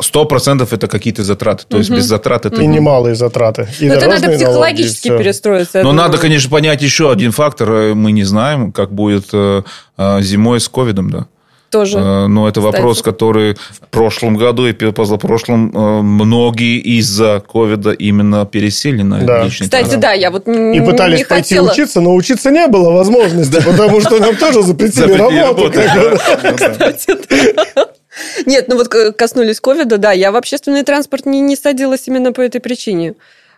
[0.00, 1.64] Сто процентов это какие-то затраты.
[1.68, 2.62] То есть, без затрат это...
[2.62, 3.68] И немалые затраты.
[3.80, 5.82] И Но это надо психологически налоги, перестроиться.
[5.82, 7.70] Но надо, конечно, понять еще один фактор.
[7.70, 9.62] Э, мы не знаем, как будет э,
[9.96, 11.26] зимой с ковидом, да
[11.70, 11.98] тоже.
[11.98, 12.76] Но это кстати.
[12.76, 19.44] вопрос, который в прошлом году и позапрошлом э, многие из-за ковида именно пересели на да.
[19.44, 20.02] личный Кстати, транспорт.
[20.02, 21.70] да, я вот И пытались не пойти хотела...
[21.70, 25.72] учиться, но учиться не было возможности, потому что нам тоже запретили работу.
[28.46, 32.40] Нет, ну вот коснулись ковида, да, я в общественный транспорт не, не садилась именно по
[32.40, 33.14] этой причине.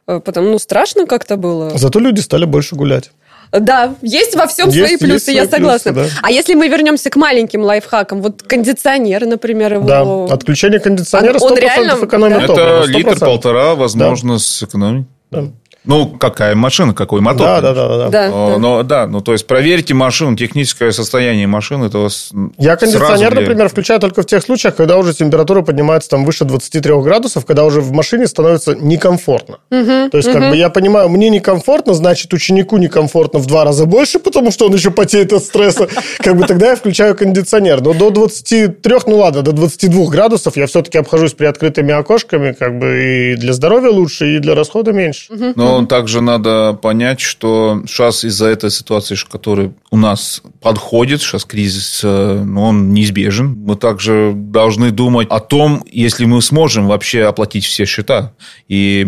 [0.07, 1.71] Э, потому, ну, страшно как-то было.
[1.77, 3.11] Зато люди стали больше гулять.
[3.53, 5.93] Да, есть во всем есть, свои плюсы, я согласна.
[5.93, 6.21] Плюсы, да.
[6.23, 9.87] А если мы вернемся к маленьким лайфхакам, вот кондиционер, например, его...
[9.87, 11.99] Да, отключение кондиционера 100% он реально...
[12.03, 14.39] экономит Это литр-полтора, возможно, да.
[14.39, 15.07] сэкономить.
[15.31, 15.49] Да.
[15.85, 17.47] Ну, какая машина, какой мотор.
[17.47, 18.09] Да, да, да, да.
[18.09, 21.87] да, Но, да, ну, то есть, проверьте машину, техническое состояние машины.
[21.87, 26.25] Это вас Я кондиционер, например, включаю только в тех случаях, когда уже температура поднимается там
[26.25, 29.59] выше 23 градусов, когда уже в машине становится некомфортно.
[29.71, 30.39] Угу, то есть, угу.
[30.39, 34.67] как бы я понимаю, мне некомфортно, значит, ученику некомфортно в два раза больше, потому что
[34.67, 35.89] он еще потеет от стресса.
[36.19, 37.81] Как бы тогда я включаю кондиционер.
[37.81, 42.79] Но до 23, ну ладно, до 22 градусов я все-таки обхожусь при открытыми окошками, как
[42.79, 45.33] бы и для здоровья лучше, и для расхода меньше.
[45.57, 51.45] Но но также надо понять, что сейчас из-за этой ситуации, которая у нас подходит, сейчас
[51.45, 53.57] кризис, э, он неизбежен.
[53.65, 58.33] Мы также должны думать о том, если мы сможем вообще оплатить все счета.
[58.69, 59.07] И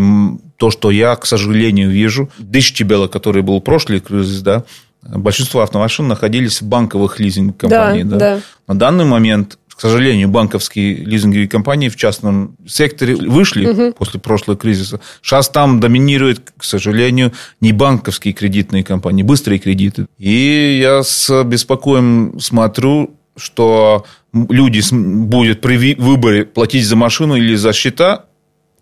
[0.57, 4.65] то, что я, к сожалению, вижу, Дыштибела, который был прошлый кризис, да,
[5.03, 8.07] большинство автомашин находились в банковых лизинг-компаниях.
[8.09, 8.37] Да, да.
[8.37, 8.41] Да.
[8.67, 13.93] На данный момент к сожалению, банковские лизинговые компании в частном секторе вышли угу.
[13.93, 15.01] после прошлого кризиса.
[15.23, 20.07] Сейчас там доминируют, к сожалению, не банковские кредитные компании, быстрые кредиты.
[20.19, 27.73] И я с беспокоем смотрю, что люди будут при выборе платить за машину или за
[27.73, 28.27] счета,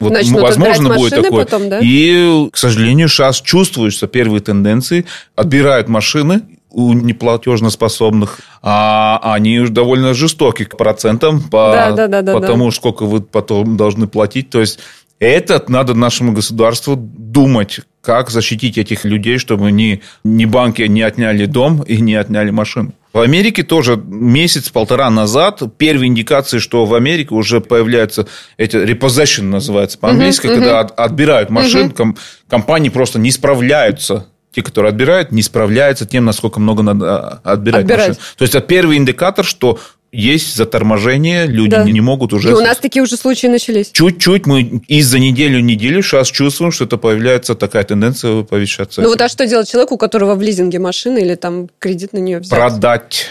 [0.02, 1.44] вот, Начнут возможно, будет такое.
[1.44, 1.78] Потом, да?
[1.80, 5.04] И, к сожалению, сейчас чувствуются первые тенденции.
[5.36, 12.22] Отбирают машины у неплатежноспособных, а они уж довольно жестоки к процентам по, да, да, да,
[12.22, 14.50] да, по тому, сколько вы потом должны платить.
[14.50, 14.78] То есть
[15.18, 21.46] это надо нашему государству думать, как защитить этих людей, чтобы ни, ни банки не отняли
[21.46, 22.92] дом и не отняли машину.
[23.12, 29.98] В Америке тоже месяц-полтора назад первые индикации, что в Америке уже появляются эти repossession называется
[29.98, 30.94] по-английски, uh-huh, когда uh-huh.
[30.96, 32.16] отбирают машин, uh-huh.
[32.48, 37.82] компании просто не справляются те, которые отбирают, не справляются тем, насколько много надо а, отбирать.
[37.82, 38.08] отбирать.
[38.10, 38.22] Машин.
[38.36, 39.78] То есть, это первый индикатор, что
[40.12, 41.84] есть заторможение, люди Да.
[41.84, 42.50] не могут уже...
[42.50, 43.90] И у нас такие уже случаи начались.
[43.92, 49.00] Чуть-чуть мы из-за неделю-неделю сейчас чувствуем, что это появляется такая тенденция повышаться.
[49.00, 52.18] Ну вот а что делать человеку, у которого в лизинге машина или там кредит на
[52.18, 52.50] нее взять?
[52.50, 53.24] Продать.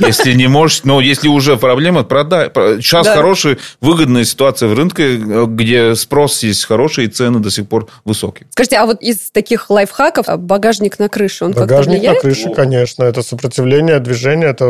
[0.00, 2.50] Если не можешь, но если уже проблема, продай.
[2.80, 3.14] Сейчас Да.
[3.14, 8.48] хорошая, выгодная ситуация в рынке, где спрос есть хороший, и цены до сих пор высокие.
[8.50, 12.50] Скажите, а вот из таких лайфхаков а, багажник на крыше, он как-то Багажник на крыше,
[12.52, 13.04] конечно.
[13.04, 14.64] Это сопротивление движения, это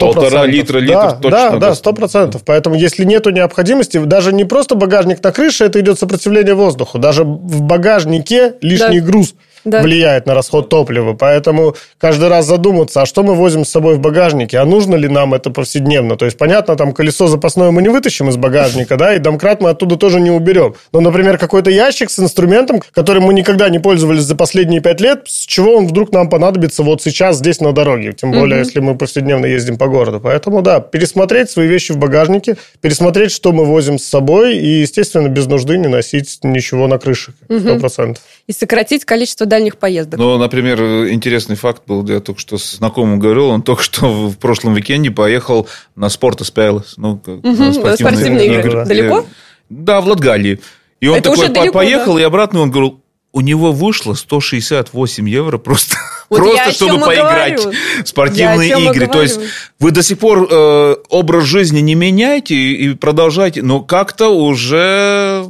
[0.00, 2.42] Полтора литра, литр да, точно Да, да, сто процентов.
[2.44, 6.98] Поэтому, если нету необходимости, даже не просто багажник на крыше, это идет сопротивление воздуху.
[6.98, 9.06] Даже в багажнике лишний Да.
[9.06, 9.82] груз Да.
[9.82, 11.14] влияет на расход топлива.
[11.14, 15.08] Поэтому каждый раз задуматься, а что мы возим с собой в багажнике, а нужно ли
[15.08, 16.16] нам это повседневно.
[16.16, 19.70] То есть, понятно, там колесо запасное мы не вытащим из багажника, да, и домкрат мы
[19.70, 20.74] оттуда тоже не уберем.
[20.92, 25.22] Но, например, какой-то ящик с инструментом, которым мы никогда не пользовались за последние пять лет,
[25.26, 28.96] с чего он вдруг нам понадобится вот сейчас здесь на дороге, тем более, если мы
[28.96, 30.20] повседневно ездим по городу.
[30.20, 35.28] Поэтому, да, пересмотреть свои вещи в багажнике, пересмотреть, что мы возим с собой, и, естественно,
[35.28, 38.22] без нужды не носить ничего на крыше, сто процентов.
[38.46, 40.18] И сократить количество дальних поездок.
[40.18, 44.38] Ну, например, интересный факт был, я только что с знакомым говорил, он только что в
[44.38, 46.94] прошлом уикенде поехал на спорт Спайлес.
[46.96, 48.80] Ну, на Мгм, спортивные игры.
[48.80, 49.26] Э, Далеко?
[49.68, 50.60] Да, в Латгалии.
[51.00, 53.00] И он Это такой далеко, поехал, и обратно он говорил,
[53.32, 55.96] у него вышло 168 евро просто,
[56.30, 57.78] Вот просто чтобы поиграть говорю.
[58.04, 59.06] в спортивные игры.
[59.06, 59.40] То есть
[59.78, 65.46] вы до сих пор э, образ жизни не меняете и продолжаете, но как-то уже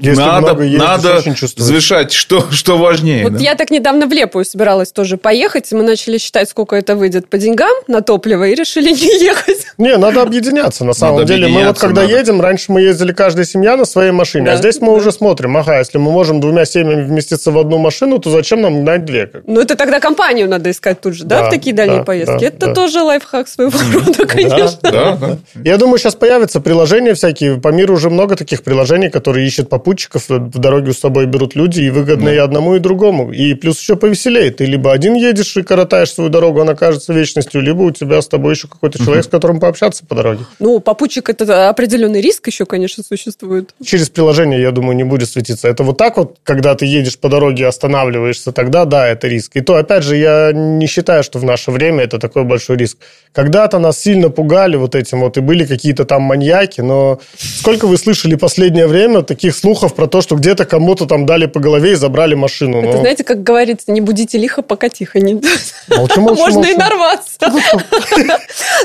[0.00, 2.12] Если надо, много ездишь, надо очень чувствуешь.
[2.12, 3.24] что, что важнее.
[3.24, 3.38] Вот да.
[3.40, 5.70] я так недавно в Лепую собиралась тоже поехать.
[5.72, 9.66] Мы начали считать, сколько это выйдет по деньгам на топливо, и решили не ехать.
[9.78, 11.48] Не, надо объединяться, на самом Надо деле.
[11.48, 12.16] Мы вот когда надо.
[12.16, 14.92] едем, раньше мы ездили каждая семья на своей машине, Да, а здесь мы да.
[14.92, 18.82] уже смотрим, ага, если мы можем двумя семьями вместиться в одну машину, то зачем нам
[18.82, 19.30] гнать две?
[19.46, 22.38] Ну, это тогда компанию надо искать тут же, да, Да, в такие дальние да, поездки?
[22.40, 22.74] да, это да.
[22.74, 24.78] тоже лайфхак своего рода, конечно.
[24.82, 25.38] Да, да.
[25.64, 27.60] Я думаю, сейчас появятся приложения всякие.
[27.60, 29.89] По миру уже много таких приложений, которые ищут попутчиков,
[30.28, 33.32] в дороге с собой берут люди, и выгодно и одному, и другому.
[33.32, 34.50] И плюс еще повеселее.
[34.50, 38.28] Ты либо один едешь и коротаешь свою дорогу, она кажется вечностью, либо у тебя с
[38.28, 40.44] тобой еще какой-то человек, с которым пообщаться по дороге.
[40.58, 43.74] Ну, попутчик это определенный риск еще, конечно, существует.
[43.84, 45.68] через приложение, я думаю, не будет светиться.
[45.68, 49.56] Это вот так вот, когда ты едешь по дороге, останавливаешься, тогда да, это риск.
[49.56, 52.98] И то, опять же, я не считаю, что в наше время это такой большой риск.
[53.32, 57.96] Когда-то нас сильно пугали вот этим вот, и были какие-то там маньяки, но сколько вы
[57.96, 61.94] слышали последнее время таких слухов про то, что где-то кому-то там дали по голове и
[61.94, 62.78] забрали машину?
[62.78, 65.34] Это, Ну, знаете, как говорится, не будите лихо, пока тихо не...
[65.88, 67.52] молчу, молчу, Можно и нарваться.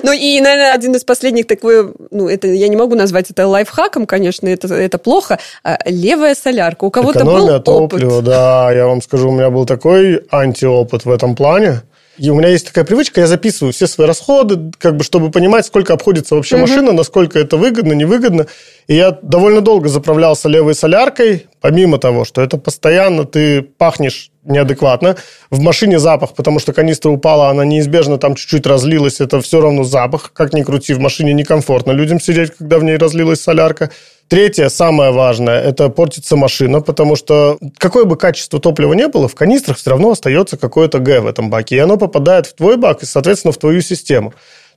[0.04, 4.06] Ну и, наверное, один из последних такой, ну это я не могу назвать это лайфхаком,
[4.06, 5.40] конечно, это, это плохо.
[5.64, 6.86] А Левая солярка.
[6.86, 7.64] У кого-то был опыт.
[7.66, 11.82] топлива, да, я вам скажу, у меня был такой антиопыт в этом плане.
[12.18, 15.66] И у меня есть такая привычка, я записываю все свои расходы, как бы, чтобы понимать,
[15.66, 18.48] сколько обходится вообще машина, насколько это выгодно, невыгодно.
[18.88, 25.18] И я довольно долго заправлялся левой соляркой, помимо того, что это постоянно ты пахнешь неадекватно.
[25.50, 29.84] В машине запах, потому что канистра упала, она неизбежно там чуть-чуть разлилась, это все равно
[29.84, 30.32] запах.
[30.34, 33.90] Как ни крути, в машине некомфортно людям сидеть, когда в ней разлилась солярка.
[34.28, 39.36] Третье, самое важное, это портится машина, потому что какое бы качество топлива не было, в
[39.36, 43.04] канистрах все равно остается какое-то Г в этом баке, и оно попадает в твой бак
[43.04, 44.34] и, соответственно, в твою систему.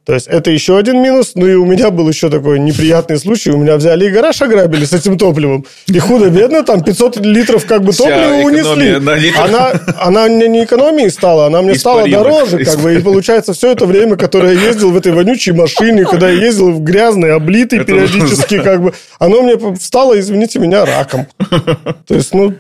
[0.08, 1.32] То есть это еще один минус.
[1.34, 3.50] Ну и у меня был еще такой неприятный случай.
[3.50, 5.66] У меня взяли и гараж ограбили с этим топливом.
[5.86, 8.98] И худо-бедно там 500 литров как бы Вся топлива унесли.
[8.98, 9.44] на.
[9.44, 12.24] Она, она мне не экономией стала, она мне стала Испарилась.
[12.48, 12.64] дороже.
[12.64, 16.30] Как бы, и получается, все это время, которое я ездил в этой вонючей машине, когда
[16.30, 21.26] я ездил в грязной, облитой Это периодически, как бы, оно мне стало, извините меня, раком.
[22.06, 22.54] То есть, ну,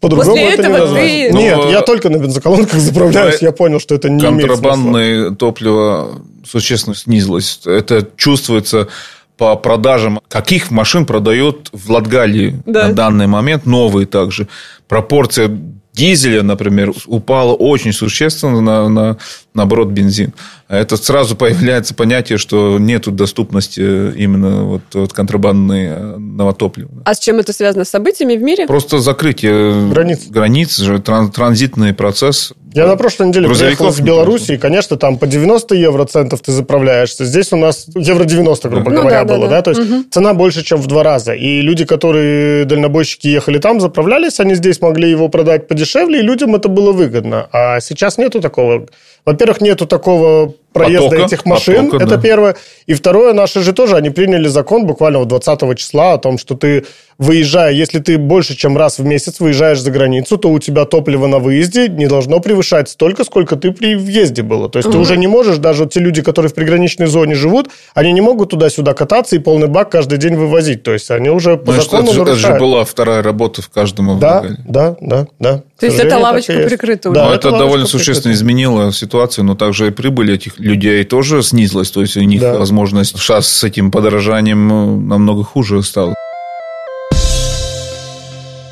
[0.00, 1.02] по-другому После это не этого назвать.
[1.02, 4.46] ты- Нет, Ну, я только на бензоколонках заправляюсь, я понял, что это не имеет смысла.
[4.54, 7.60] контрабандное топливо существенно снизилось.
[7.64, 8.88] Это чувствуется
[9.36, 12.88] по продажам, каких машин продают в Латгалии Да.
[12.88, 14.48] на данный момент, новые также.
[14.88, 15.50] Пропорция
[15.92, 19.16] дизеля, например, упала очень существенно на, на
[19.54, 20.34] наоборот, бензин.
[20.68, 26.90] Это сразу появляется понятие, что нет доступности именно вот, вот контрабандного топлива.
[27.04, 27.84] А с чем это связано?
[27.84, 28.66] С событиями в мире?
[28.66, 30.26] Просто закрытие Границ.
[30.28, 32.52] границ же, тран- транзитный процесс.
[32.76, 37.24] Я на прошлой неделе приехал из Беларуси, и, конечно, там по 90 евроцентов ты заправляешься.
[37.24, 39.48] Здесь у нас евро 90, грубо Ну говоря, да, да, было.
[39.48, 39.56] да.
[39.56, 41.32] Да, То есть цена больше, чем в два раза.
[41.32, 46.54] И люди, которые дальнобойщики ехали там, заправлялись, они здесь могли его продать подешевле, и людям
[46.54, 47.48] это было выгодно.
[47.52, 48.86] А сейчас нету такого.
[49.26, 52.20] Во-первых, нету такого проезда Потока, этих машин, потока, это да.
[52.22, 52.56] первое.
[52.86, 56.54] И второе, наши же тоже, они приняли закон буквально вот 20 числа о том, что
[56.54, 56.84] ты,
[57.18, 61.26] выезжая, если ты больше, чем раз в месяц выезжаешь за границу, то у тебя топливо
[61.28, 64.68] на выезде не должно превышать столько, сколько ты при въезде было.
[64.68, 67.70] То есть ты уже не можешь, даже вот те люди, которые в приграничной зоне живут,
[67.94, 70.82] они не могут туда-сюда кататься и полный бак каждый день вывозить.
[70.82, 72.60] То есть они уже по Ну, что, закону это, же, это же нарушают.
[72.60, 75.62] была вторая работа в каждом Да, да, да, да.
[75.80, 76.70] То есть это лавочка так и есть.
[76.70, 77.36] прикрыта Да, Но уже.
[77.38, 78.04] это, лавочка довольно прикрыта.
[78.04, 81.90] существенно изменило ситуацию, но также и прибыль этих людей тоже снизилась.
[81.90, 82.58] То есть у них Да.
[82.58, 86.14] возможность сейчас с этим подорожанием ну, намного хуже стала.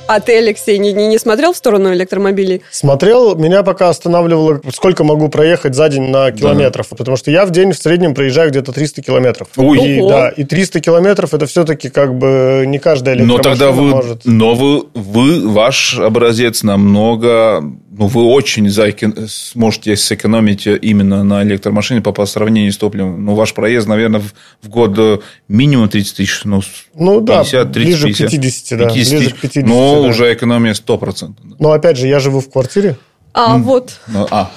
[0.07, 2.61] А ты, Алексей, не, не, не смотрел в сторону электромобилей?
[2.71, 6.89] Смотрел, меня пока останавливало, сколько могу проехать за день на километров.
[6.91, 9.49] Потому что я в день в среднем проезжаю где-то 300 километров.
[9.57, 9.79] Ой.
[9.79, 10.11] И, Ого.
[10.11, 14.21] да, и 300 километров это все-таки как бы не каждая Но электромашина тогда вы, может.
[14.27, 17.65] но вы, вы, ваш образец намного,
[17.97, 23.25] ну, вы очень заэко- сможете сэкономить именно на электромашине по, по сравнению с топливом.
[23.25, 24.35] Ну, ваш проезд, наверное, в,
[24.67, 25.19] в год э,
[25.49, 26.61] минимум 30 тысяч, ну,
[26.95, 28.29] Ну да, 50, 30, ближе 50.
[28.29, 28.89] к 50, да.
[28.89, 30.09] 50 ближе к 50, но да.
[30.09, 31.33] уже экономия 100%.
[31.59, 32.97] Но опять же, я живу в квартире.
[33.37, 33.93] А, вот.
[34.07, 34.51] Ну, а,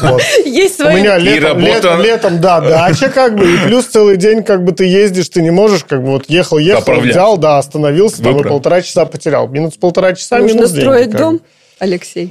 [0.00, 0.22] Вот.
[0.46, 1.02] Есть У свои...
[1.02, 4.64] меня И летом, работа- летом, летом, да, дача как бы, и плюс целый день как
[4.64, 7.10] бы ты ездишь, ты не можешь, как бы вот ехал, ехал, Заправлять.
[7.12, 8.50] взял, да, остановился, там и Выправ.
[8.52, 9.46] полтора часа потерял.
[9.48, 11.42] Минус полтора часа, Нужно минус деньги, строить как дом, бы.
[11.84, 12.30] Алексей.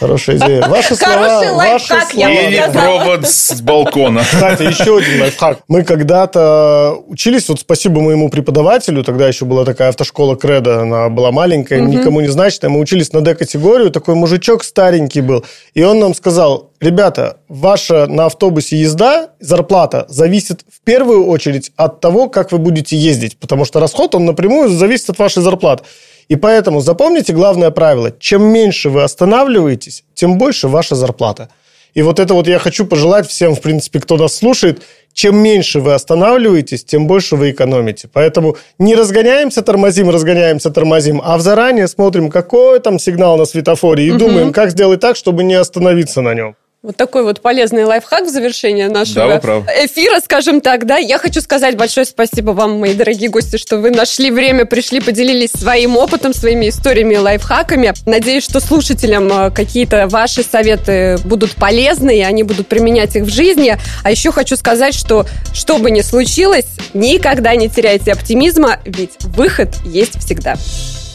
[0.00, 0.62] Хорошая идея.
[0.68, 2.26] Ваши слова, ваши лайфхак, слова.
[2.26, 2.98] бы и сказала.
[2.98, 4.22] провод с балкона.
[4.22, 5.58] Кстати, еще один лайфхак.
[5.68, 11.30] Мы когда-то учились, вот спасибо моему преподавателю, тогда еще была такая автошкола Кредо, она была
[11.30, 15.44] маленькая, никому не значит, мы учились на Д-категорию, такой мужичок старенький был,
[15.74, 22.00] и он нам сказал, ребята, ваша на автобусе езда, зарплата зависит в первую очередь от
[22.00, 25.84] того, как вы будете ездить, потому что расход, он напрямую зависит от вашей зарплаты.
[26.28, 28.12] И поэтому запомните главное правило.
[28.18, 31.48] Чем меньше вы останавливаетесь, тем больше ваша зарплата.
[31.94, 34.82] И вот это вот я хочу пожелать всем, в принципе, кто нас слушает.
[35.12, 38.08] Чем меньше вы останавливаетесь, тем больше вы экономите.
[38.10, 44.06] Поэтому не разгоняемся, тормозим, разгоняемся, тормозим, а в заранее смотрим, какой там сигнал на светофоре,
[44.06, 46.56] и думаем, как сделать так, чтобы не остановиться на нем.
[46.82, 49.64] Вот такой вот полезный лайфхак в завершение Да, нашего правы.
[49.84, 50.96] эфира, скажем так, да.
[50.96, 55.52] Я хочу сказать большое спасибо вам, мои дорогие гости, что вы нашли время, пришли, поделились
[55.52, 57.94] своим опытом, своими историями и лайфхаками.
[58.04, 63.32] Надеюсь, что слушателям э, какие-то ваши советы будут полезны, и они будут применять их в
[63.32, 63.78] жизни.
[64.02, 65.24] А еще хочу сказать, что
[65.54, 70.56] что бы ни случилось, никогда не теряйте оптимизма, ведь выход есть всегда.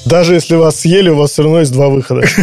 [0.05, 2.25] Даже если вас съели, у вас все равно есть два выхода.